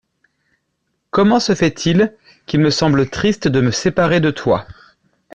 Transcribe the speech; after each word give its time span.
Comment 1.11 1.39
se 1.39 1.53
fait-il 1.53 2.15
qu’il 2.47 2.59
me 2.61 2.71
semble 2.71 3.07
triste 3.07 3.47
de 3.47 3.61
me 3.61 3.69
séparer 3.69 4.19
de 4.19 4.31
toi? 4.31 4.65